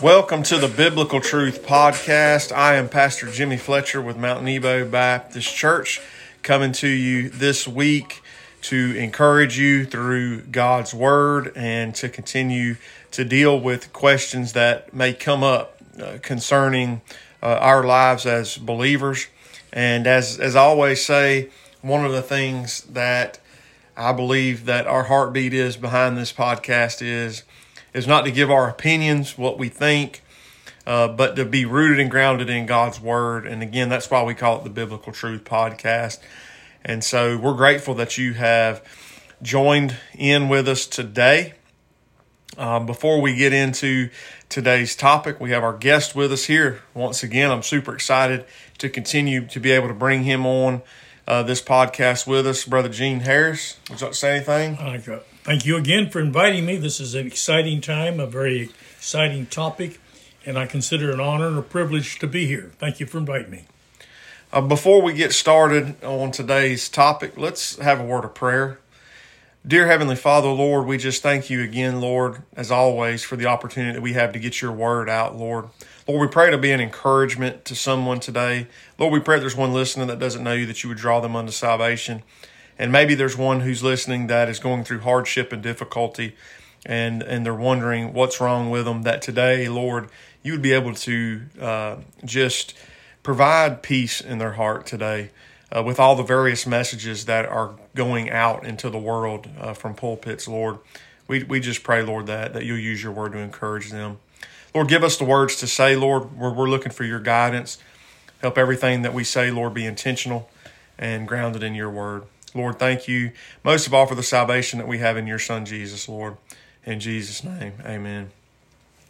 [0.00, 2.52] Welcome to the Biblical Truth Podcast.
[2.52, 6.00] I am Pastor Jimmy Fletcher with Mount Nebo Baptist Church,
[6.44, 8.22] coming to you this week
[8.62, 12.76] to encourage you through God's Word and to continue
[13.10, 17.00] to deal with questions that may come up uh, concerning
[17.42, 19.26] uh, our lives as believers.
[19.72, 21.50] And as, as I always say,
[21.82, 23.38] one of the things that
[23.96, 27.42] I believe that our heartbeat is behind this podcast is
[27.94, 30.22] is not to give our opinions, what we think,
[30.86, 33.46] uh, but to be rooted and grounded in God's Word.
[33.46, 36.18] And again, that's why we call it the Biblical Truth Podcast.
[36.84, 38.84] And so we're grateful that you have
[39.42, 41.54] joined in with us today.
[42.56, 44.10] Um, before we get into
[44.48, 46.82] today's topic, we have our guest with us here.
[46.94, 48.44] Once again, I'm super excited
[48.78, 50.82] to continue to be able to bring him on
[51.28, 52.64] uh, this podcast with us.
[52.64, 54.76] Brother Gene Harris, would you like to say anything?
[55.44, 56.76] Thank you again for inviting me.
[56.76, 60.00] This is an exciting time, a very exciting topic,
[60.46, 62.72] and I consider it an honor and a privilege to be here.
[62.78, 63.64] Thank you for inviting me.
[64.50, 68.78] Uh, before we get started on today's topic, let's have a word of prayer.
[69.66, 73.92] Dear Heavenly Father, Lord, we just thank you again, Lord, as always, for the opportunity
[73.92, 75.68] that we have to get your word out, Lord.
[76.08, 78.66] Lord, we pray to be an encouragement to someone today.
[78.96, 81.36] Lord, we pray there's one listening that doesn't know you, that you would draw them
[81.36, 82.22] unto salvation.
[82.78, 86.34] And maybe there's one who's listening that is going through hardship and difficulty
[86.86, 90.08] and, and they're wondering what's wrong with them, that today, Lord,
[90.42, 92.72] you would be able to uh, just
[93.22, 95.30] provide peace in their heart today
[95.76, 99.94] uh, with all the various messages that are going out into the world uh, from
[99.94, 100.78] pulpits, Lord.
[101.26, 104.20] We, we just pray, Lord, that, that you'll use your word to encourage them.
[104.74, 106.36] Lord, give us the words to say, Lord.
[106.36, 107.78] We're, we're looking for your guidance.
[108.40, 110.50] Help everything that we say, Lord, be intentional
[110.98, 112.24] and grounded in your word.
[112.54, 115.64] Lord, thank you most of all for the salvation that we have in your Son,
[115.64, 116.36] Jesus, Lord.
[116.84, 118.30] In Jesus' name, amen.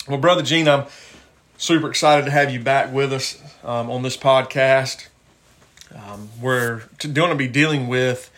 [0.09, 0.87] Well, Brother Gene, I'm
[1.57, 5.09] super excited to have you back with us um, on this podcast.
[5.95, 8.31] Um, we're going to be dealing with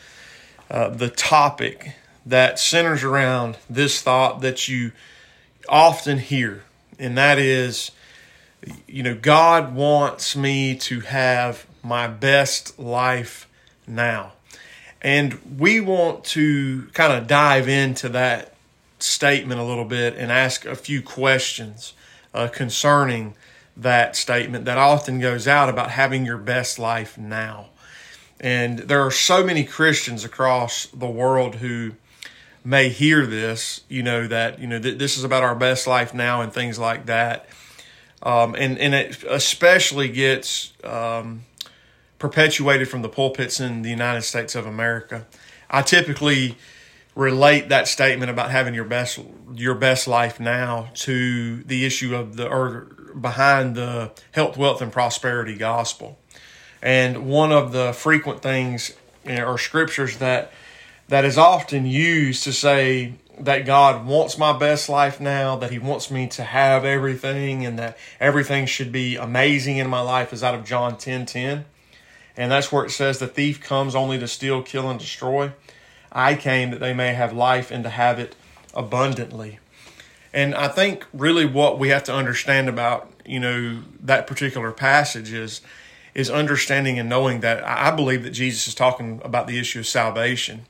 [0.70, 1.94] uh, the topic
[2.26, 4.92] that centers around this thought that you
[5.68, 6.62] often hear,
[7.00, 7.90] and that is,
[8.86, 13.48] you know, God wants me to have my best life
[13.86, 14.32] now.
[15.02, 18.54] And we want to kind of dive into that
[18.98, 21.94] statement a little bit and ask a few questions
[22.34, 23.34] uh, concerning
[23.76, 27.70] that statement that often goes out about having your best life now.
[28.38, 31.92] And there are so many Christians across the world who
[32.64, 36.12] may hear this, you know, that, you know, th- this is about our best life
[36.12, 37.48] now and things like that.
[38.22, 41.42] Um, and, and it especially gets um,
[42.18, 45.26] perpetuated from the pulpits in the United States of America.
[45.70, 46.56] I typically
[47.14, 49.18] relate that statement about having your best
[49.54, 52.86] your best life now to the issue of the or
[53.20, 56.18] behind the health, wealth, and prosperity gospel.
[56.82, 58.94] And one of the frequent things
[59.26, 60.52] or scriptures that
[61.10, 65.78] that is often used to say that God wants my best life now, that He
[65.78, 70.44] wants me to have everything, and that everything should be amazing in my life is
[70.44, 71.64] out of John 10 10.
[72.36, 75.52] And that's where it says, The thief comes only to steal, kill, and destroy.
[76.12, 78.36] I came that they may have life and to have it
[78.72, 79.58] abundantly.
[80.32, 85.32] And I think really what we have to understand about, you know, that particular passage
[85.32, 85.60] is
[86.14, 89.86] is understanding and knowing that I believe that Jesus is talking about the issue of
[89.86, 90.66] salvation.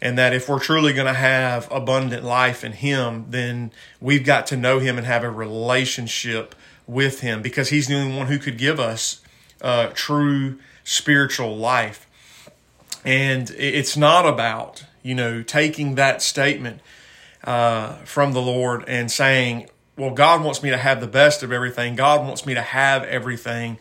[0.00, 4.46] And that if we're truly going to have abundant life in Him, then we've got
[4.48, 6.54] to know Him and have a relationship
[6.86, 9.22] with Him because He's the only one who could give us
[9.62, 12.06] uh, true spiritual life.
[13.04, 16.80] And it's not about, you know, taking that statement
[17.44, 21.52] uh, from the Lord and saying, well, God wants me to have the best of
[21.52, 21.96] everything.
[21.96, 23.78] God wants me to have everything.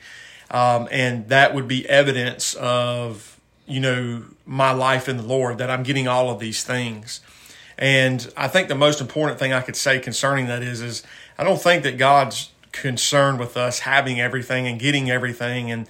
[0.52, 3.35] Um, and that would be evidence of,
[3.66, 7.22] you know, my life in the Lord, that I'm getting all of these things.
[7.78, 11.04] And I think the most important thing I could say concerning that is, is
[11.38, 15.88] I don't think that God's concerned with us having everything and getting everything and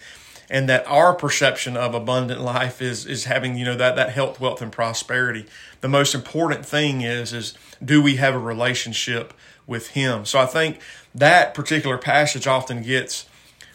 [0.49, 4.39] and that our perception of abundant life is is having you know that that health
[4.39, 5.45] wealth and prosperity
[5.81, 9.33] the most important thing is is do we have a relationship
[9.65, 10.79] with him so i think
[11.15, 13.25] that particular passage often gets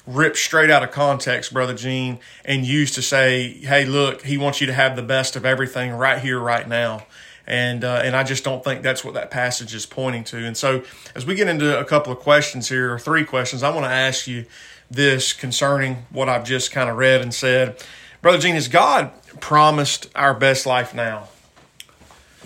[0.07, 4.61] ripped straight out of context brother gene and used to say hey look he wants
[4.61, 7.05] you to have the best of everything right here right now
[7.51, 10.39] and uh, and I just don't think that's what that passage is pointing to.
[10.39, 10.85] And so,
[11.17, 13.91] as we get into a couple of questions here, or three questions, I want to
[13.91, 14.47] ask you
[14.89, 17.83] this concerning what I've just kind of read and said.
[18.23, 19.11] Brother Gene, has God
[19.41, 21.29] promised our best life now?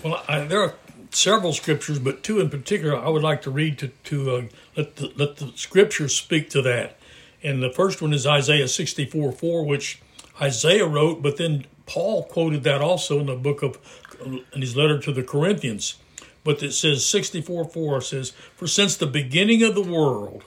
[0.03, 0.73] Well, I, there are
[1.11, 4.41] several scriptures, but two in particular I would like to read to, to uh,
[4.75, 6.97] let, the, let the scriptures speak to that.
[7.45, 10.01] And the first one is Isaiah 64 4, which
[10.41, 13.77] Isaiah wrote, but then Paul quoted that also in the book of,
[14.25, 15.95] in his letter to the Corinthians.
[16.43, 20.43] But it says 64 4 says, For since the beginning of the world,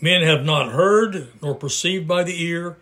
[0.00, 2.78] men have not heard, nor perceived by the ear,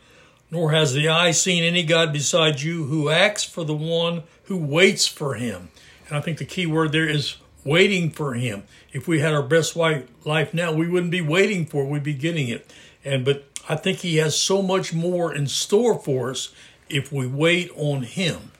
[0.52, 4.56] nor has the eye seen any God beside you who acts for the one who
[4.56, 5.70] waits for him.
[6.06, 8.62] And I think the key word there is waiting for him.
[8.92, 12.14] If we had our best life now, we wouldn't be waiting for it, we'd be
[12.14, 12.72] getting it.
[13.04, 16.52] And but I think he has so much more in store for us
[16.88, 18.50] if we wait on him.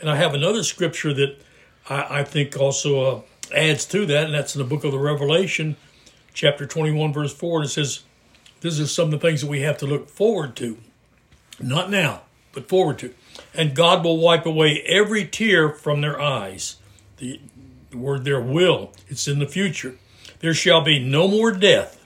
[0.00, 1.36] And I have another scripture that
[1.88, 3.20] I, I think also uh,
[3.54, 5.76] adds to that, and that's in the book of the Revelation,
[6.34, 7.60] chapter 21, verse 4.
[7.60, 8.00] And it says,
[8.60, 10.76] This is some of the things that we have to look forward to.
[11.60, 13.14] Not now, but forward to.
[13.54, 16.76] And God will wipe away every tear from their eyes.
[17.18, 17.40] The,
[17.90, 19.96] the word there will, it's in the future.
[20.40, 22.04] There shall be no more death,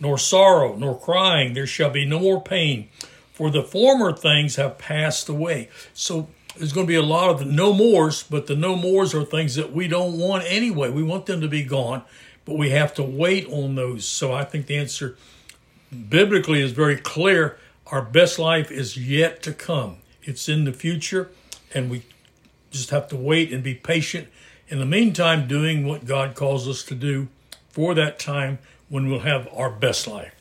[0.00, 1.54] nor sorrow, nor crying.
[1.54, 2.88] There shall be no more pain,
[3.32, 5.68] for the former things have passed away.
[5.94, 9.14] So there's going to be a lot of the no mores, but the no mores
[9.14, 10.90] are things that we don't want anyway.
[10.90, 12.02] We want them to be gone,
[12.44, 14.06] but we have to wait on those.
[14.08, 15.16] So I think the answer
[16.08, 19.98] biblically is very clear our best life is yet to come.
[20.22, 21.30] It's in the future,
[21.72, 22.02] and we
[22.70, 24.28] just have to wait and be patient.
[24.68, 27.28] In the meantime, doing what God calls us to do
[27.70, 30.34] for that time when we'll have our best life.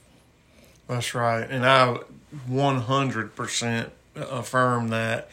[0.87, 1.49] That's right.
[1.49, 1.99] And I
[2.49, 5.29] 100% affirm that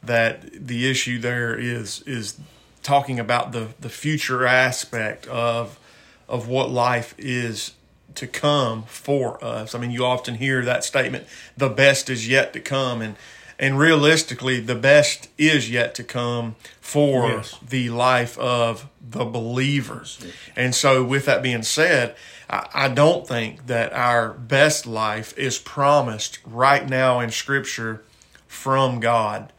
[0.00, 2.38] that the issue there is is
[2.82, 5.78] talking about the the future aspect of
[6.28, 7.72] of what life is
[8.14, 9.74] to come for us.
[9.74, 11.26] I mean, you often hear that statement,
[11.56, 13.00] the best is yet to come.
[13.00, 13.16] And,
[13.58, 17.58] and realistically, the best is yet to come for yes.
[17.66, 20.18] the life of the believers.
[20.22, 20.32] Yes.
[20.54, 22.14] And so, with that being said,
[22.48, 28.04] I, I don't think that our best life is promised right now in Scripture
[28.46, 29.52] from God.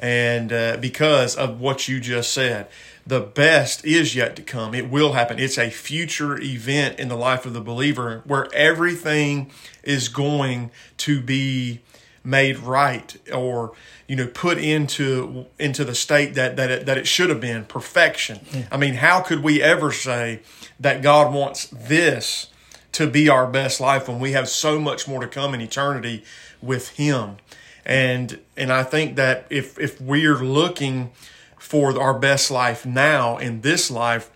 [0.00, 2.68] And uh, because of what you just said,
[3.06, 4.74] the best is yet to come.
[4.74, 5.38] It will happen.
[5.38, 9.50] It's a future event in the life of the believer where everything
[9.82, 11.80] is going to be
[12.24, 13.72] made right or
[14.08, 17.64] you know put into into the state that that it, that it should have been
[17.64, 18.38] perfection.
[18.50, 18.68] Mm.
[18.72, 20.40] I mean, how could we ever say
[20.80, 22.48] that God wants this
[22.92, 26.24] to be our best life when we have so much more to come in eternity
[26.62, 27.36] with him?
[27.84, 31.12] And and I think that if if we're looking
[31.58, 34.30] for our best life now in this life,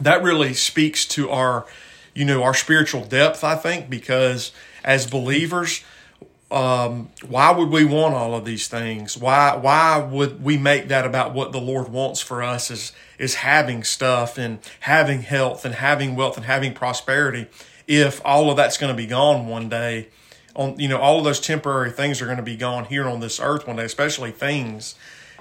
[0.00, 1.66] that really speaks to our,
[2.14, 4.52] you know, our spiritual depth, I think, because
[4.84, 5.84] as believers,
[6.50, 9.16] um, why would we want all of these things?
[9.16, 13.36] Why why would we make that about what the Lord wants for us is is
[13.36, 17.46] having stuff and having health and having wealth and having prosperity
[17.86, 20.08] if all of that's going to be gone one day
[20.54, 23.20] on you know all of those temporary things are going to be gone here on
[23.20, 24.94] this earth one day especially things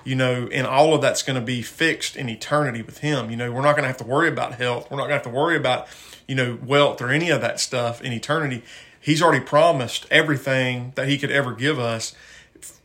[0.08, 3.30] you know, and all of that's going to be fixed in eternity with Him.
[3.30, 4.90] You know, we're not going to have to worry about health.
[4.90, 5.90] We're not going to have to worry about,
[6.30, 8.64] you know, wealth or any of that stuff in eternity.
[9.08, 12.14] He's already promised everything that He could ever give us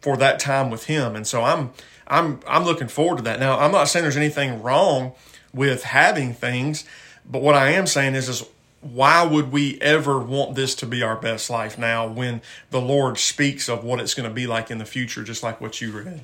[0.01, 1.17] for that time with Him.
[1.17, 1.73] And so I'm,
[2.07, 3.41] I'm, I'm looking forward to that.
[3.41, 5.15] Now, I'm not saying there's anything wrong
[5.53, 6.85] with having things,
[7.29, 8.47] but what I am saying is, is
[8.81, 13.19] why would we ever want this to be our best life now when the Lord
[13.19, 15.91] speaks of what it's going to be like in the future, just like what you
[15.91, 16.21] read?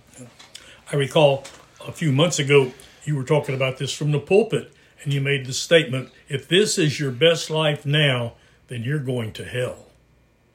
[0.92, 1.42] I recall
[1.84, 2.70] a few months ago
[3.04, 6.78] you were talking about this from the pulpit, and you made the statement if this
[6.78, 8.34] is your best life now,
[8.68, 9.87] then you're going to hell.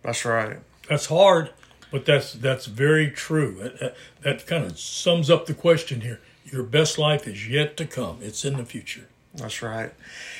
[0.03, 0.57] That's right.
[0.89, 1.51] That's hard,
[1.91, 3.71] but that's that's very true.
[3.79, 6.19] That, that kind of sums up the question here.
[6.45, 8.19] Your best life is yet to come.
[8.21, 9.07] It's in the future.
[9.33, 9.93] That's right.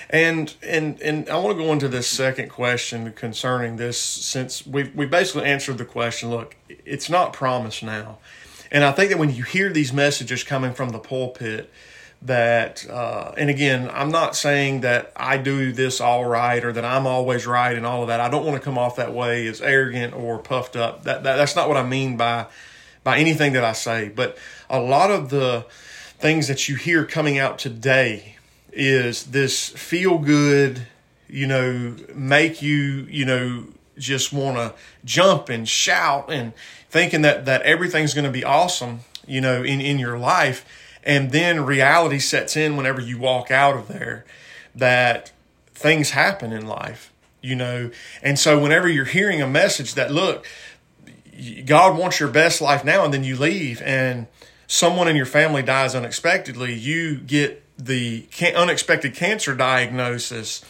[0.10, 4.92] And and and I want to go into this second question concerning this since we
[4.94, 8.20] we basically answered the question, look, it's not promised now.
[8.70, 11.72] And I think that when you hear these messages coming from the pulpit,
[12.26, 16.86] that uh, and again i'm not saying that i do this all right or that
[16.86, 18.20] i'm always right and all of that.
[18.20, 21.04] I don't want to come off that way as arrogant or puffed up.
[21.04, 22.48] That, that that's not what i mean by
[23.04, 24.10] by anything that i say.
[24.10, 24.38] But
[24.70, 25.66] a lot of the
[26.18, 28.38] things that you hear coming out today
[28.72, 30.88] is this feel good
[31.28, 33.66] you know make you you know
[33.98, 34.74] just want to
[35.06, 36.54] jump and shout and
[36.90, 40.66] thinking that that everything's going to be awesome, you know, in in your life,
[41.06, 44.26] and then reality sets in whenever you walk out of there
[44.76, 45.32] that
[45.74, 47.92] things happen in life, you know.
[48.22, 50.46] And so whenever you're hearing a message that look,
[51.66, 54.28] God wants your best life now, and then you leave, and
[54.68, 56.74] someone in your family dies unexpectedly.
[56.74, 60.64] You get the unexpected cancer diagnosis.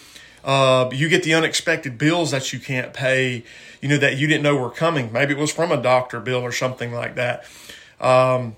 [0.44, 3.44] Uh, you get the unexpected bills that you can't pay,
[3.82, 5.12] you know, that you didn't know were coming.
[5.12, 7.46] Maybe it was from a doctor bill or something like that.
[8.00, 8.56] Um,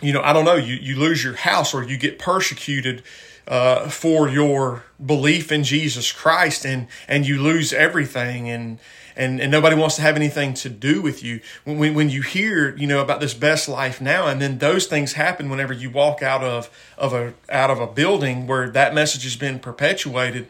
[0.00, 0.56] you know, I don't know.
[0.56, 3.02] You, you lose your house or you get persecuted
[3.46, 8.78] uh, for your belief in Jesus Christ and, and you lose everything and,
[9.16, 11.40] and, and nobody wants to have anything to do with you.
[11.64, 15.14] When, when you hear, you know, about this best life now, and then those things
[15.14, 19.24] happen whenever you walk out of, of a, out of a building where that message
[19.24, 20.46] has been perpetuated,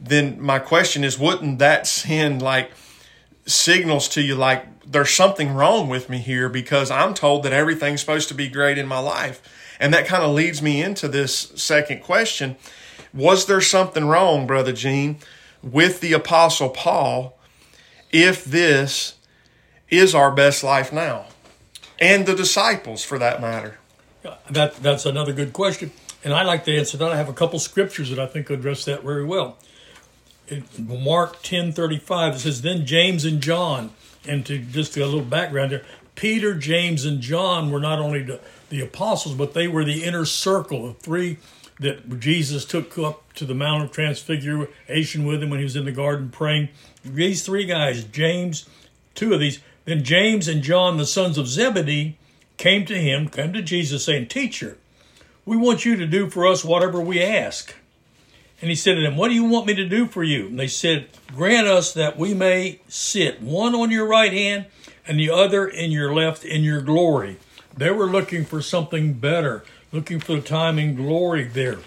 [0.00, 2.72] then my question is, wouldn't that send like
[3.48, 8.00] signals to you like there's something wrong with me here because I'm told that everything's
[8.00, 9.42] supposed to be great in my life?
[9.80, 12.56] And that kind of leads me into this second question.
[13.12, 15.18] Was there something wrong, Brother Gene,
[15.62, 17.38] with the Apostle Paul
[18.10, 19.14] if this
[19.90, 21.26] is our best life now,
[21.98, 23.78] and the disciples for that matter?
[24.50, 25.92] That that's another good question,
[26.24, 27.12] and I like to answer that.
[27.12, 29.56] I have a couple scriptures that I think address that very well.
[30.78, 33.90] Mark ten thirty five, it says, "Then James and John."
[34.26, 38.40] And to just a little background there, Peter, James, and John were not only the,
[38.68, 41.38] the apostles, but they were the inner circle of three
[41.78, 45.84] that Jesus took up to the Mount of Transfiguration with him when he was in
[45.84, 46.68] the garden praying.
[47.04, 48.68] These three guys, James,
[49.14, 52.18] two of these, then James and John, the sons of Zebedee,
[52.56, 54.76] came to him, came to Jesus saying, Teacher,
[55.46, 57.74] we want you to do for us whatever we ask.
[58.60, 60.46] And he said to them, What do you want me to do for you?
[60.46, 64.66] And they said, Grant us that we may sit one on your right hand
[65.06, 67.38] and the other in your left in your glory.
[67.76, 71.78] They were looking for something better looking for the time and glory there.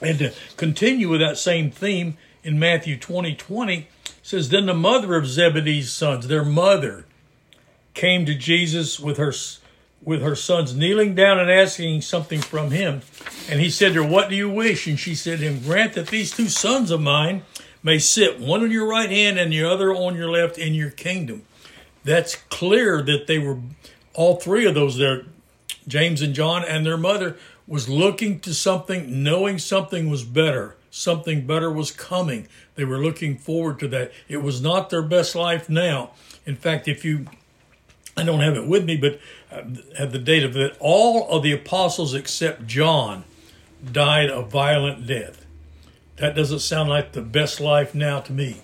[0.00, 3.88] And to continue with that same theme in Matthew 20 20,
[4.22, 7.06] says, Then the mother of Zebedee's sons, their mother,
[7.94, 9.32] came to Jesus with her
[10.04, 13.02] with her sons kneeling down and asking something from him.
[13.48, 14.86] And he said to her, What do you wish?
[14.86, 17.42] And she said to him, Grant that these two sons of mine
[17.82, 20.90] may sit, one on your right hand and the other on your left in your
[20.90, 21.42] kingdom.
[22.04, 23.58] That's clear that they were
[24.14, 25.24] all three of those there
[25.88, 30.76] James and John and their mother was looking to something, knowing something was better.
[30.90, 32.48] Something better was coming.
[32.74, 34.12] They were looking forward to that.
[34.28, 36.10] It was not their best life now.
[36.44, 37.26] In fact, if you,
[38.16, 39.18] I don't have it with me, but
[39.98, 43.24] at the date of it, all of the apostles except John
[43.90, 45.44] died a violent death.
[46.16, 48.60] That doesn't sound like the best life now to me.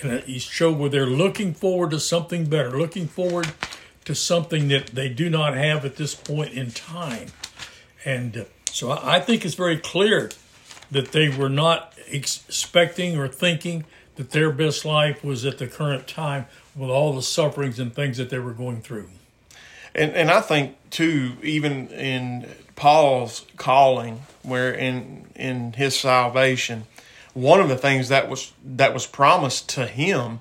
[0.00, 3.52] And it showed where they're looking forward to something better, looking forward
[4.04, 7.28] to something that they do not have at this point in time.
[8.04, 10.30] And uh, so I think it's very clear
[10.90, 13.84] that they were not expecting or thinking
[14.16, 18.16] that their best life was at the current time with all the sufferings and things
[18.16, 19.08] that they were going through.
[19.94, 26.84] And and I think too, even in Paul's calling, where in in his salvation,
[27.34, 30.40] one of the things that was that was promised to him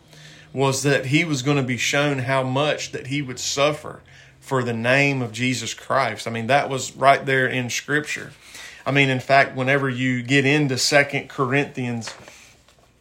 [0.54, 4.02] was that he was going to be shown how much that he would suffer
[4.40, 6.28] for the name of Jesus Christ.
[6.28, 8.34] I mean, that was right there in Scripture.
[8.86, 12.14] I mean, in fact, whenever you get into Second Corinthians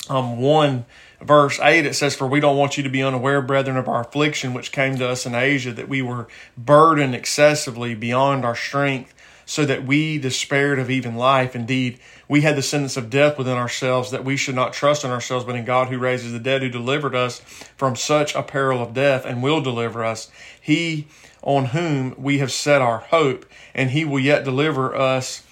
[0.08, 0.84] um, 1,
[1.20, 4.02] verse 8, it says, For we don't want you to be unaware, brethren, of our
[4.02, 9.14] affliction which came to us in Asia, that we were burdened excessively beyond our strength,
[9.46, 11.56] so that we despaired of even life.
[11.56, 11.98] Indeed,
[12.28, 15.44] we had the sentence of death within ourselves that we should not trust in ourselves,
[15.44, 17.40] but in God who raises the dead, who delivered us
[17.76, 20.30] from such a peril of death and will deliver us.
[20.60, 21.08] He
[21.42, 25.42] on whom we have set our hope, and he will yet deliver us.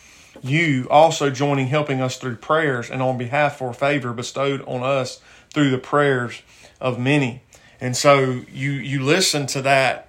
[0.42, 5.20] You also joining, helping us through prayers and on behalf for favor bestowed on us
[5.52, 6.42] through the prayers
[6.80, 7.42] of many.
[7.80, 10.08] And so you you listen to that,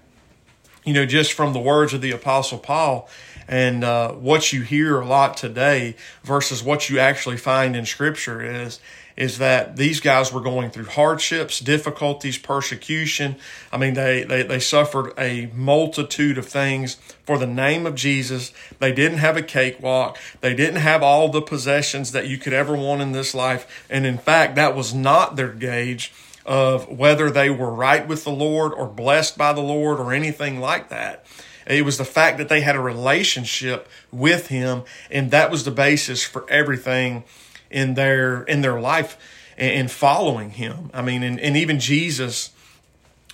[0.84, 3.10] you know, just from the words of the Apostle Paul,
[3.50, 8.42] and uh, what you hear a lot today versus what you actually find in Scripture
[8.42, 8.80] is
[9.18, 13.36] is that these guys were going through hardships, difficulties, persecution.
[13.70, 18.54] I mean, they, they, they suffered a multitude of things for the name of Jesus.
[18.78, 20.18] They didn't have a cakewalk.
[20.40, 23.86] They didn't have all the possessions that you could ever want in this life.
[23.90, 26.14] And in fact, that was not their gauge
[26.46, 30.62] of whether they were right with the Lord or blessed by the Lord or anything
[30.62, 31.26] like that.
[31.70, 35.72] It was the fact that they had a relationship with him, and that was the
[35.72, 37.24] basis for everything
[37.70, 39.18] in their in their life
[39.58, 40.90] and, following him.
[40.94, 42.52] I mean, and, and even Jesus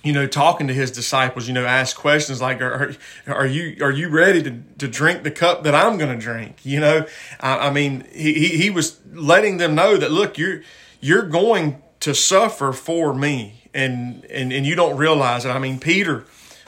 [0.06, 2.94] you know, talking to his disciples, you know, ask questions like, "Are,
[3.26, 6.64] are you are you ready to, to drink the cup that I'm going to drink?"
[6.64, 7.06] You know,
[7.40, 10.62] I, I mean, he, he was letting them know that look, you're
[11.00, 15.48] you're going to suffer for me, and and and you don't realize it.
[15.48, 16.24] I mean, Peter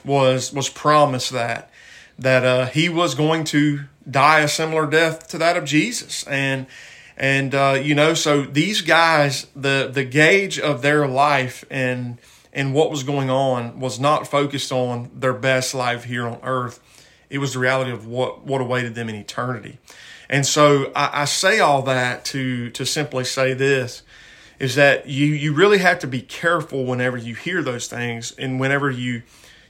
[0.09, 1.71] was was promised that
[2.19, 6.67] that uh, he was going to die a similar death to that of Jesus, and
[7.17, 12.19] and uh, you know, so these guys, the the gauge of their life and
[12.53, 16.81] and what was going on was not focused on their best life here on earth.
[17.31, 19.79] It was the reality of what what awaited them in eternity.
[20.31, 24.03] And so I, I say all that to to simply say this
[24.59, 28.61] is that you you really have to be careful whenever you hear those things and
[28.61, 29.23] whenever you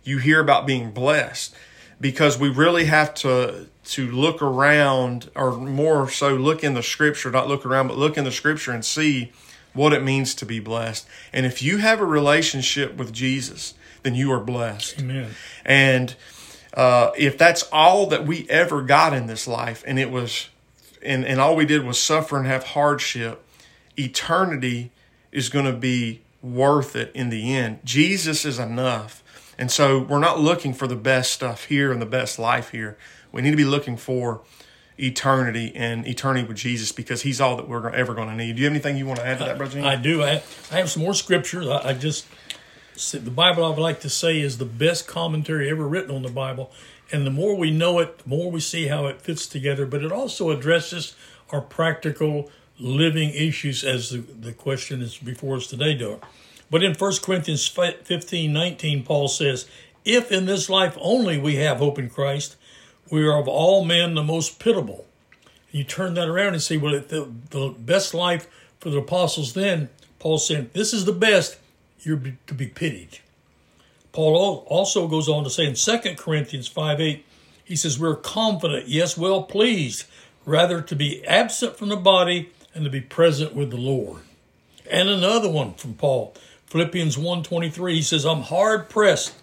[0.08, 1.54] you hear about being blessed
[2.00, 7.30] because we really have to to look around or more so look in the scripture
[7.30, 9.32] not look around but look in the scripture and see
[9.74, 11.06] what it means to be blessed.
[11.32, 15.00] And if you have a relationship with jesus then you are blessed.
[15.00, 15.30] Amen.
[15.64, 16.14] and
[16.74, 20.48] uh, if that's all that we ever got in this life and it was
[21.02, 23.44] and, and all we did was suffer and have hardship
[23.96, 24.90] eternity
[25.32, 27.80] is going to be worth it in the end.
[27.84, 29.22] Jesus is enough
[29.58, 32.96] and so we're not looking for the best stuff here and the best life here.
[33.32, 34.42] We need to be looking for
[34.96, 38.56] eternity and eternity with Jesus because He's all that we're ever going to need.
[38.56, 40.22] Do you have anything you want to add to that, Brother I do.
[40.22, 41.66] I, have some more scriptures.
[41.66, 42.26] I, I just
[43.12, 43.64] the Bible.
[43.64, 46.70] I would like to say is the best commentary ever written on the Bible,
[47.12, 49.86] and the more we know it, the more we see how it fits together.
[49.86, 51.14] But it also addresses
[51.50, 56.20] our practical living issues, as the, the question is before us today, do
[56.70, 59.66] but in 1 Corinthians 15 19, Paul says,
[60.04, 62.56] If in this life only we have hope in Christ,
[63.10, 65.06] we are of all men the most pitiable.
[65.70, 68.46] You turn that around and say, Well, the, the best life
[68.80, 71.58] for the apostles then, Paul said, This is the best,
[72.00, 73.18] you're to be pitied.
[74.12, 77.24] Paul also goes on to say in 2 Corinthians 5 8,
[77.64, 80.06] he says, We're confident, yes, well pleased,
[80.44, 84.22] rather to be absent from the body and to be present with the Lord.
[84.90, 86.34] And another one from Paul,
[86.70, 89.34] Philippians 1.23, he says, I'm hard pressed.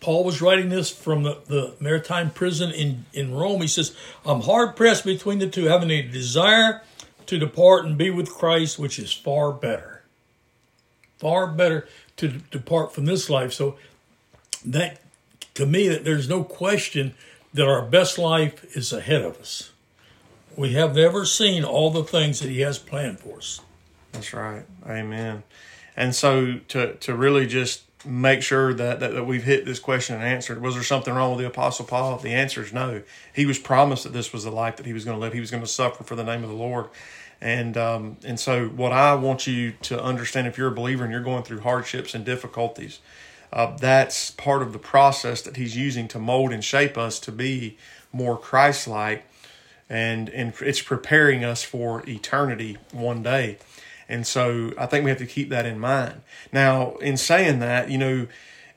[0.00, 3.62] Paul was writing this from the, the Mamertine prison in, in Rome.
[3.62, 6.82] He says, I'm hard pressed between the two, having a desire
[7.24, 10.02] to depart and be with Christ, which is far better.
[11.16, 11.88] Far better
[12.18, 13.54] to depart from this life.
[13.54, 13.76] So
[14.64, 15.00] that
[15.54, 17.14] to me that there's no question
[17.54, 19.70] that our best life is ahead of us.
[20.56, 23.60] We have never seen all the things that he has planned for us.
[24.12, 24.64] That's right.
[24.86, 25.42] Amen.
[25.96, 30.14] And so to to really just make sure that, that, that we've hit this question
[30.14, 30.60] and answered.
[30.60, 32.18] Was there something wrong with the Apostle Paul?
[32.18, 33.02] The answer is no.
[33.32, 35.32] He was promised that this was the life that he was going to live.
[35.32, 36.88] He was going to suffer for the name of the Lord.
[37.40, 41.12] And um, and so what I want you to understand, if you're a believer and
[41.12, 43.00] you're going through hardships and difficulties,
[43.52, 47.32] uh, that's part of the process that he's using to mold and shape us to
[47.32, 47.76] be
[48.12, 49.24] more Christ-like,
[49.88, 53.58] and and it's preparing us for eternity one day.
[54.08, 56.22] And so I think we have to keep that in mind.
[56.52, 58.26] Now, in saying that, you know,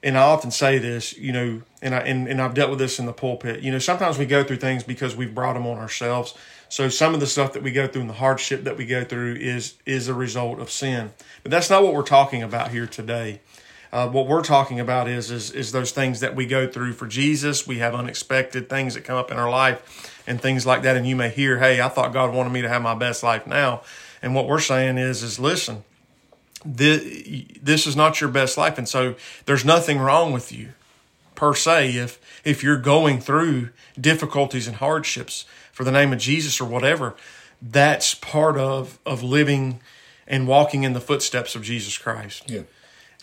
[0.04, 3.00] and I often say this, you know, and I and, and I've dealt with this
[3.00, 3.62] in the pulpit.
[3.62, 6.34] You know, sometimes we go through things because we've brought them on ourselves.
[6.70, 9.04] So some of the stuff that we go through and the hardship that we go
[9.04, 11.12] through is is a result of sin.
[11.44, 13.42] But that's not what we're talking about here today.
[13.92, 17.08] Uh, what we're talking about is, is is those things that we go through for
[17.08, 17.66] Jesus.
[17.66, 20.98] We have unexpected things that come up in our life and things like that.
[20.98, 23.48] And you may hear, "Hey, I thought God wanted me to have my best life
[23.48, 23.82] now."
[24.22, 25.84] And what we're saying is, is listen,
[26.66, 27.04] this,
[27.62, 28.78] this is not your best life.
[28.78, 30.70] And so there's nothing wrong with you
[31.36, 36.60] per se if, if you're going through difficulties and hardships for the name of Jesus
[36.60, 37.16] or whatever.
[37.62, 39.80] That's part of, of living
[40.28, 42.50] and walking in the footsteps of Jesus Christ.
[42.50, 42.64] Yeah.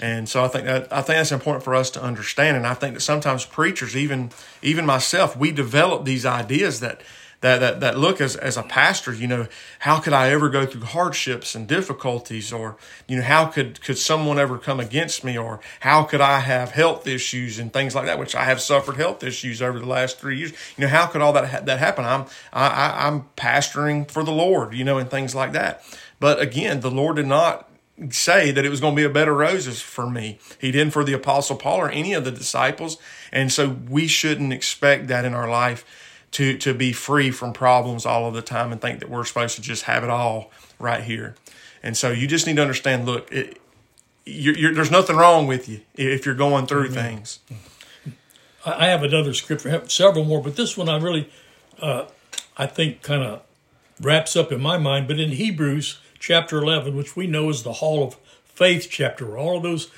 [0.01, 2.57] And so I think that I think that's important for us to understand.
[2.57, 4.31] And I think that sometimes preachers, even
[4.61, 7.01] even myself, we develop these ideas that
[7.45, 9.47] that, that, that look as, as a pastor, you know,
[9.81, 13.99] how could I ever go through hardships and difficulties or, you know, how could, could
[13.99, 18.07] someone ever come against me or how could I have health issues and things like
[18.07, 20.53] that, which I have suffered health issues over the last three years.
[20.79, 22.07] You know, how could all that, ha- that happen?
[22.07, 25.85] I'm, I, I, I'm pastoring for the Lord, you know, and things like that.
[26.19, 27.69] But again, the Lord did not
[28.09, 30.39] say that it was going to be a bed of roses for me.
[30.59, 32.97] He didn't for the apostle Paul or any of the disciples.
[33.31, 35.85] And so we shouldn't expect that in our life
[36.35, 39.57] to to be free from problems all of the time and think that we're supposed
[39.57, 41.35] to just have it all right here.
[41.83, 43.07] And so you just need to understand.
[43.07, 43.61] Look, it,
[44.25, 47.41] you're, you're, there's nothing wrong with you if you're going through things.
[48.67, 51.29] I have another scripture, I have several more, but this one I really,
[51.81, 52.07] uh,
[52.57, 53.43] I think, kind of
[54.01, 55.07] wraps up in my mind.
[55.07, 59.37] But in Hebrews chapter 11, which we know is the Hall of Faith chapter, where
[59.37, 59.91] all of those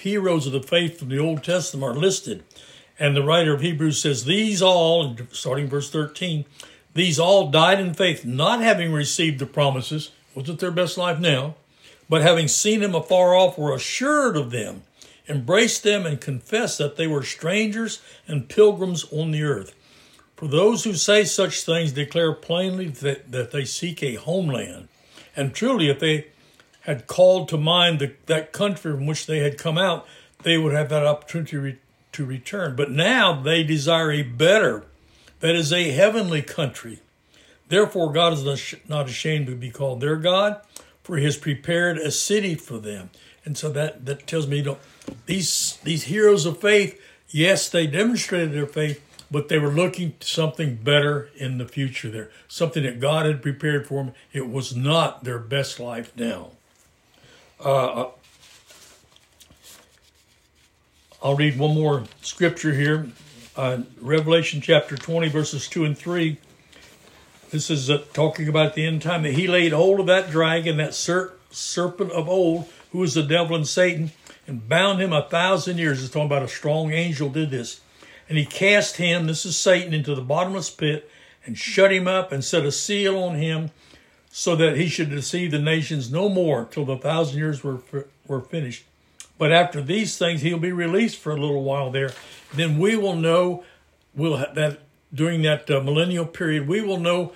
[0.00, 2.44] heroes of the faith from the Old Testament are listed.
[2.98, 6.44] And the writer of Hebrews says, These all, starting verse 13,
[6.94, 11.54] these all died in faith, not having received the promises, wasn't their best life now,
[12.08, 14.82] but having seen him afar off, were assured of them,
[15.28, 19.74] embraced them, and confessed that they were strangers and pilgrims on the earth.
[20.36, 24.88] For those who say such things declare plainly that, that they seek a homeland.
[25.36, 26.28] And truly, if they
[26.82, 30.06] had called to mind the, that country from which they had come out,
[30.42, 31.78] they would have that opportunity
[32.12, 32.76] to, return.
[32.76, 34.84] But now they desire a better,
[35.40, 37.00] that is a heavenly country.
[37.68, 40.60] Therefore, God is not ashamed to be called their God,
[41.02, 43.10] for He has prepared a city for them.
[43.44, 44.78] And so that, that tells me, you know,
[45.26, 50.26] these these heroes of faith, yes, they demonstrated their faith, but they were looking to
[50.26, 54.14] something better in the future there, something that God had prepared for them.
[54.32, 56.50] It was not their best life now.
[57.58, 58.10] Uh, uh
[61.20, 63.08] I'll read one more scripture here
[63.56, 66.36] uh, Revelation chapter 20, verses 2 and 3.
[67.50, 70.76] This is uh, talking about the end time that he laid hold of that dragon,
[70.76, 74.12] that ser- serpent of old, who is the devil and Satan,
[74.46, 76.04] and bound him a thousand years.
[76.04, 77.80] It's talking about a strong angel did this.
[78.28, 81.10] And he cast him, this is Satan, into the bottomless pit
[81.44, 83.72] and shut him up and set a seal on him
[84.30, 87.80] so that he should deceive the nations no more till the thousand years were,
[88.28, 88.84] were finished.
[89.38, 92.10] But after these things, he'll be released for a little while there.
[92.52, 93.64] Then we will know
[94.14, 94.80] we'll that
[95.14, 97.32] during that uh, millennial period, we will know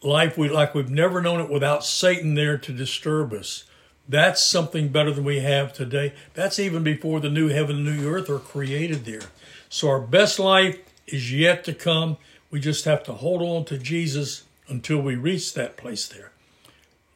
[0.00, 3.64] life we like we've never known it without Satan there to disturb us.
[4.08, 6.12] That's something better than we have today.
[6.34, 9.22] That's even before the new heaven and new earth are created there.
[9.68, 12.18] So our best life is yet to come.
[12.50, 16.32] We just have to hold on to Jesus until we reach that place there.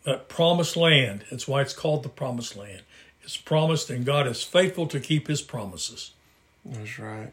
[0.05, 1.25] That promised land.
[1.31, 2.83] That's why it's called the promised land
[3.29, 6.13] is promised, and God is faithful to keep his promises.
[6.65, 7.31] That's right.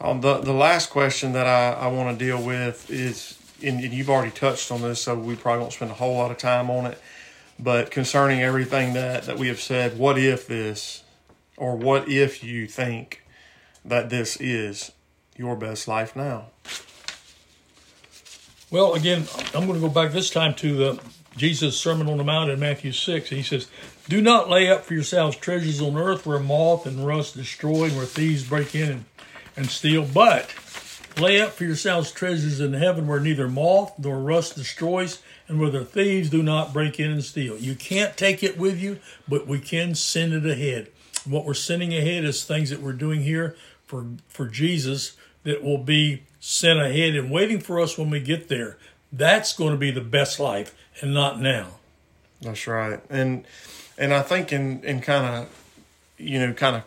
[0.00, 4.08] Um, the, the last question that I, I want to deal with is, and you've
[4.08, 6.86] already touched on this, so we probably won't spend a whole lot of time on
[6.86, 6.98] it.
[7.58, 11.04] But concerning everything that, that we have said, what if this,
[11.56, 13.22] or what if you think
[13.84, 14.92] that this is
[15.36, 16.46] your best life now?
[18.70, 21.02] Well, again, I'm going to go back this time to the
[21.36, 23.30] Jesus' Sermon on the Mount in Matthew 6.
[23.30, 23.68] He says,
[24.08, 27.96] Do not lay up for yourselves treasures on earth where moth and rust destroy and
[27.96, 29.04] where thieves break in and,
[29.56, 30.54] and steal, but
[31.18, 35.70] lay up for yourselves treasures in heaven where neither moth nor rust destroys and where
[35.70, 37.56] the thieves do not break in and steal.
[37.56, 40.88] You can't take it with you, but we can send it ahead.
[41.24, 45.78] What we're sending ahead is things that we're doing here for, for Jesus that will
[45.78, 48.76] be sent ahead and waiting for us when we get there.
[49.12, 51.68] That's going to be the best life and not now.
[52.40, 53.00] That's right.
[53.08, 53.44] And
[53.96, 55.64] and I think in in kind of
[56.18, 56.82] you know kind of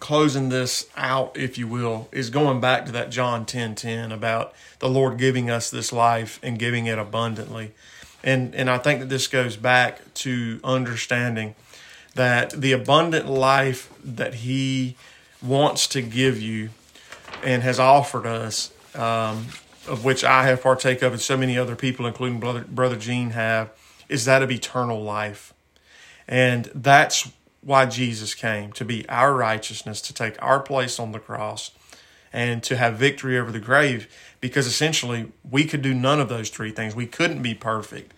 [0.00, 4.54] closing this out if you will is going back to that John 10:10 10, about
[4.78, 7.72] the Lord giving us this life and giving it abundantly.
[8.22, 11.54] And and I think that this goes back to understanding
[12.14, 14.96] that the abundant life that he
[15.40, 16.70] wants to give you
[17.44, 19.46] and has offered us um,
[19.88, 23.30] of which I have partake of and so many other people, including Brother, Brother Gene,
[23.30, 23.70] have,
[24.08, 25.52] is that of eternal life.
[26.26, 31.18] And that's why Jesus came to be our righteousness, to take our place on the
[31.18, 31.70] cross,
[32.32, 34.06] and to have victory over the grave.
[34.40, 36.94] Because essentially, we could do none of those three things.
[36.94, 38.12] We couldn't be perfect.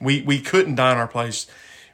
[0.00, 1.46] We we couldn't die in our place.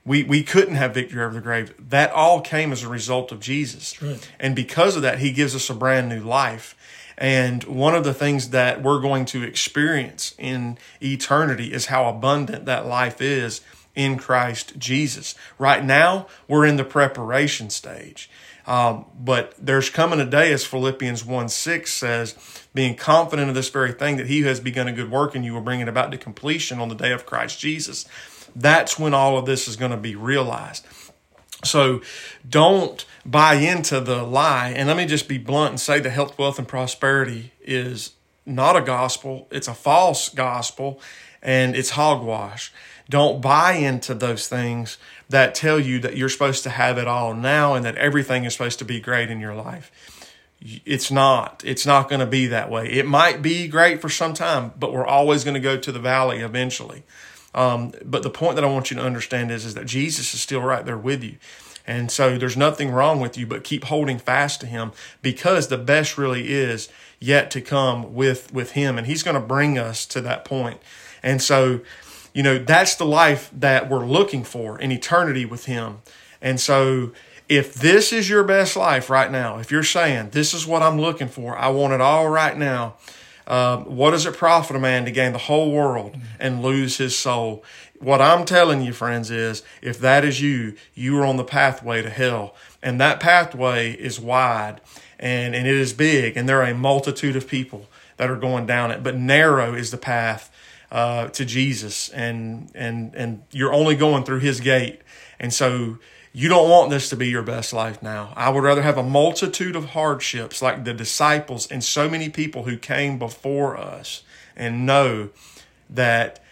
[0.04, 1.74] We we couldn't have victory over the grave.
[1.90, 4.00] That all came as a result of Jesus.
[4.02, 4.30] Right.
[4.40, 6.76] And because of that, He gives us a brand new life.
[7.18, 12.64] And one of the things that we're going to experience in eternity is how abundant
[12.64, 13.60] that life is
[13.94, 15.34] in Christ Jesus.
[15.58, 18.30] Right now, we're in the preparation stage.
[18.66, 23.68] Um, but there's coming a day, as Philippians 1 6 says, being confident of this
[23.68, 25.88] very thing, that he who has begun a good work in you will bring it
[25.88, 28.06] about to completion on the day of Christ Jesus.
[28.54, 30.86] That's when all of this is going to be realized.
[31.64, 32.02] So
[32.48, 34.70] don't buy into the lie.
[34.76, 38.12] And let me just be blunt and say the health, wealth, and prosperity is
[38.44, 41.00] not a gospel, it's a false gospel,
[41.42, 42.72] and it's hogwash.
[43.08, 47.34] Don't buy into those things that tell you that you're supposed to have it all
[47.34, 49.90] now and that everything is supposed to be great in your life.
[50.60, 51.62] It's not.
[51.64, 52.88] It's not going to be that way.
[52.88, 55.98] It might be great for some time, but we're always going to go to the
[55.98, 57.02] valley eventually.
[57.54, 60.40] Um, but the point that I want you to understand is, is that Jesus is
[60.40, 61.36] still right there with you.
[61.86, 65.78] And so there's nothing wrong with you, but keep holding fast to him because the
[65.78, 66.88] best really is
[67.18, 68.98] yet to come with, with him.
[68.98, 70.80] And he's going to bring us to that point.
[71.22, 71.80] And so,
[72.32, 76.02] you know, that's the life that we're looking for in eternity with him.
[76.40, 77.12] And so
[77.48, 81.00] if this is your best life right now, if you're saying, this is what I'm
[81.00, 82.94] looking for, I want it all right now,
[83.46, 87.16] Um, what does it profit a man to gain the whole world and lose his
[87.16, 87.64] soul?
[87.98, 92.02] What I'm telling you, friends, is if that is you, you are on the pathway
[92.02, 92.55] to hell.
[92.83, 94.81] And that pathway is wide
[95.22, 98.66] and, and it is big, and there are a multitude of people that are going
[98.66, 99.05] down it.
[99.05, 100.50] But narrow is the path
[100.90, 105.00] uh, to Jesus, and and and you're only going through His gate.
[105.38, 105.98] And so
[106.33, 108.33] you don't want this to be your best life now.
[108.37, 112.64] I would rather have a multitude of hardships like the disciples and so many people
[112.64, 114.23] who came before us
[114.57, 115.31] and know
[115.90, 116.42] that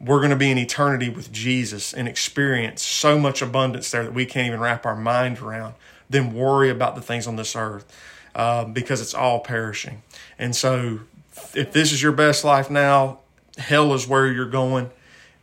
[0.00, 4.14] we're going to be in eternity with Jesus and experience so much abundance there that
[4.14, 5.74] we can't even wrap our mind around
[6.08, 7.84] then worry about the things on this earth
[8.34, 10.02] uh, because it's all perishing.
[10.38, 11.00] And so,
[11.54, 13.20] if this is your best life now,
[13.58, 14.90] hell is where you're going.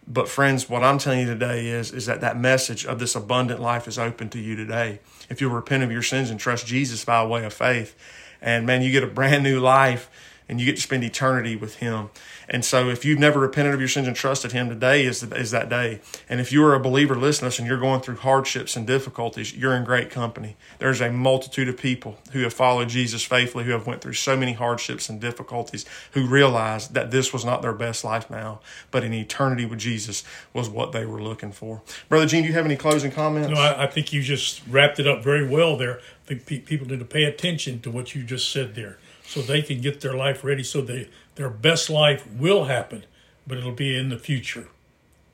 [0.08, 3.62] But friends, what I'm telling you today is is that that message of this abundant
[3.62, 5.00] life is open to you today.
[5.30, 7.96] If you repent of your sins and trust Jesus by way of faith,
[8.42, 10.10] and man, you get a brand new life
[10.50, 12.10] and you get to spend eternity with Him.
[12.54, 15.50] And so, if you've never repented of your sins and trusted Him, today is, is
[15.50, 16.02] that day.
[16.30, 18.86] And if you are a believer listening to us and you're going through hardships and
[18.86, 20.56] difficulties, you're in great company.
[20.78, 24.38] There's a multitude of people who have followed Jesus faithfully, who have went through so
[24.38, 28.60] many hardships and difficulties, who realized that this was not their best life now,
[28.92, 31.82] but an eternity with Jesus was what they were looking for.
[32.08, 33.50] Brother Gene, do you have any closing comments?
[33.50, 35.98] No, I, I think you just wrapped it up very well there.
[35.98, 39.42] I think pe- people need to pay attention to what you just said there so
[39.42, 43.06] they can get their life ready so they their best life will happen,
[43.48, 44.68] but it'll be in the future.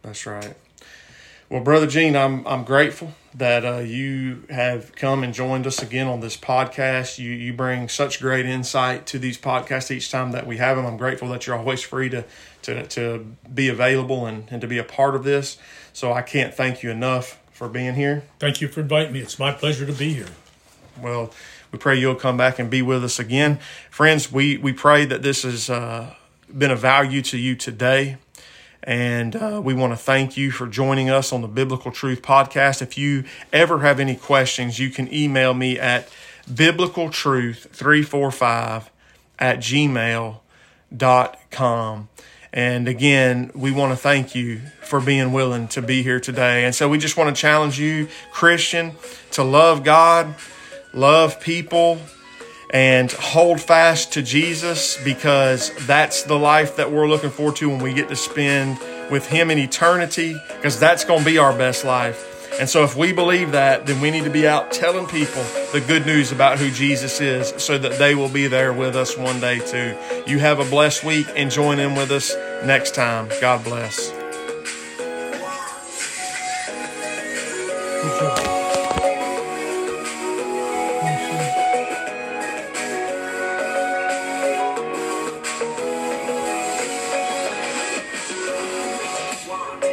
[0.02, 0.56] That's right.
[1.50, 6.08] Well, brother Gene, I'm I'm grateful that uh, you have come and joined us again
[6.08, 7.18] on this podcast.
[7.18, 10.86] You you bring such great insight to these podcasts each time that we have them.
[10.86, 12.24] I'm grateful that you're always free to
[12.62, 15.58] to to be available and, and to be a part of this.
[15.92, 18.24] So I can't thank you enough for being here.
[18.40, 19.20] Thank you for inviting me.
[19.20, 20.30] It's my pleasure to be here.
[21.02, 21.34] Well,
[21.72, 24.32] we pray you'll come back and be with us again, friends.
[24.32, 26.14] We we pray that this has uh,
[26.56, 28.18] been a value to you today.
[28.82, 32.82] And uh, we want to thank you for joining us on the Biblical Truth Podcast.
[32.82, 36.10] If you ever have any questions, you can email me at
[36.50, 38.86] biblicaltruth345
[39.38, 40.40] at gmail.com.
[42.52, 46.66] And again, we want to thank you for being willing to be here today.
[46.66, 48.94] And so we just want to challenge you, Christian,
[49.32, 50.34] to love God,
[50.94, 52.00] love people,
[52.72, 57.80] and hold fast to Jesus because that's the life that we're looking forward to when
[57.80, 61.84] we get to spend with Him in eternity because that's going to be our best
[61.84, 62.26] life.
[62.60, 65.84] And so, if we believe that, then we need to be out telling people the
[65.88, 69.40] good news about who Jesus is so that they will be there with us one
[69.40, 69.96] day too.
[70.28, 73.30] You have a blessed week and join in with us next time.
[73.40, 74.19] God bless.